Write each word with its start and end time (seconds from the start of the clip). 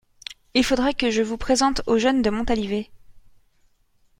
Il 0.55 0.63
faudra 0.65 0.93
que 0.93 1.11
je 1.11 1.21
vous 1.21 1.37
présente 1.37 1.83
au 1.85 1.99
jeune 1.99 2.23
de 2.23 2.31
Montalivet. 2.31 2.89